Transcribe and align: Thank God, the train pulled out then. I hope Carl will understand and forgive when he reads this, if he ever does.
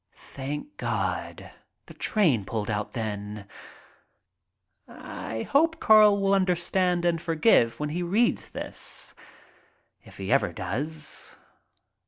Thank 0.13 0.77
God, 0.77 1.51
the 1.85 1.93
train 1.93 2.43
pulled 2.43 2.71
out 2.71 2.93
then. 2.93 3.47
I 4.87 5.43
hope 5.43 5.79
Carl 5.79 6.19
will 6.19 6.33
understand 6.33 7.05
and 7.05 7.21
forgive 7.21 7.79
when 7.79 7.89
he 7.89 8.01
reads 8.01 8.49
this, 8.49 9.13
if 10.03 10.17
he 10.17 10.31
ever 10.33 10.53
does. 10.53 11.37